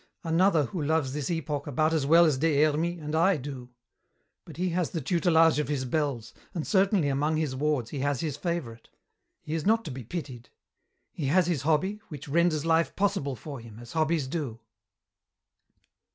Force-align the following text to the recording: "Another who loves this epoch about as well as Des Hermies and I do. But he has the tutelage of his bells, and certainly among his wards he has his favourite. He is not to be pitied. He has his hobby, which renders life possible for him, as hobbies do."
"Another 0.23 0.63
who 0.65 0.81
loves 0.81 1.13
this 1.13 1.29
epoch 1.29 1.67
about 1.67 1.93
as 1.93 2.07
well 2.07 2.25
as 2.25 2.39
Des 2.39 2.55
Hermies 2.63 2.99
and 2.99 3.13
I 3.13 3.37
do. 3.37 3.69
But 4.45 4.57
he 4.57 4.69
has 4.69 4.89
the 4.89 4.99
tutelage 4.99 5.59
of 5.59 5.67
his 5.67 5.85
bells, 5.85 6.33
and 6.55 6.65
certainly 6.65 7.07
among 7.07 7.37
his 7.37 7.55
wards 7.55 7.91
he 7.91 7.99
has 7.99 8.19
his 8.21 8.35
favourite. 8.35 8.89
He 9.43 9.53
is 9.53 9.63
not 9.63 9.85
to 9.85 9.91
be 9.91 10.03
pitied. 10.03 10.49
He 11.11 11.27
has 11.27 11.45
his 11.45 11.61
hobby, 11.61 12.01
which 12.07 12.27
renders 12.27 12.65
life 12.65 12.95
possible 12.95 13.35
for 13.35 13.59
him, 13.59 13.77
as 13.77 13.91
hobbies 13.93 14.25
do." 14.25 14.59